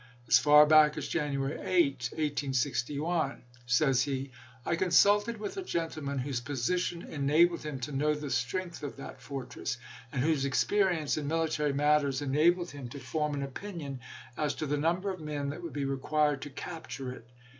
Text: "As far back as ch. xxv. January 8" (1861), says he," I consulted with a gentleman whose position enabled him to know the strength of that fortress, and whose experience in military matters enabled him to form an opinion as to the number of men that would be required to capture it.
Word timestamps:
"As 0.27 0.39
far 0.39 0.65
back 0.65 0.97
as 0.97 1.05
ch. 1.05 1.09
xxv. 1.09 1.11
January 1.11 1.59
8" 1.61 1.87
(1861), 2.13 3.43
says 3.67 4.01
he," 4.01 4.31
I 4.65 4.75
consulted 4.75 5.37
with 5.39 5.57
a 5.57 5.61
gentleman 5.63 6.17
whose 6.17 6.41
position 6.41 7.03
enabled 7.03 7.61
him 7.61 7.79
to 7.81 7.91
know 7.91 8.15
the 8.15 8.31
strength 8.31 8.81
of 8.81 8.97
that 8.97 9.21
fortress, 9.21 9.77
and 10.11 10.23
whose 10.23 10.43
experience 10.43 11.17
in 11.17 11.27
military 11.27 11.73
matters 11.73 12.19
enabled 12.23 12.71
him 12.71 12.89
to 12.89 12.99
form 12.99 13.35
an 13.35 13.43
opinion 13.43 13.99
as 14.37 14.55
to 14.55 14.65
the 14.65 14.75
number 14.75 15.11
of 15.11 15.19
men 15.19 15.49
that 15.49 15.61
would 15.61 15.71
be 15.73 15.85
required 15.85 16.41
to 16.41 16.49
capture 16.49 17.11
it. 17.13 17.29